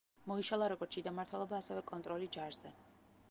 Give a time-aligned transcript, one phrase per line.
[0.29, 2.73] მოიშალა როგორც შიდა მმართველობა, ასევე კონტროლი ჯარზე.